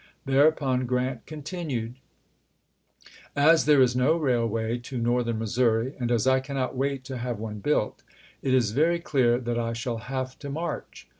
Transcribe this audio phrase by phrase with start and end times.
[0.25, 1.93] Thereupon Grant continued:
[3.35, 7.37] "As there is no railway to northern Missouri, and as I cannot wait to have
[7.37, 8.01] one built,
[8.41, 11.07] it is very clear that I shall have to march.